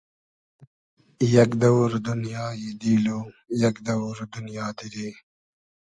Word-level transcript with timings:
یئگ 1.33 1.51
دئوور 1.61 1.91
دونیای 2.05 2.65
دیل 2.81 3.05
و 3.17 3.19
یئگ 3.61 3.75
دئوور 3.87 4.17
دونیا 4.33 4.67
دیری 4.77 5.09